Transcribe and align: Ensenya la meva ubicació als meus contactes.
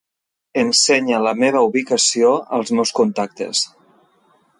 Ensenya 0.61 1.19
la 1.25 1.33
meva 1.43 1.61
ubicació 1.67 2.31
als 2.59 2.73
meus 2.79 2.95
contactes. 3.01 3.63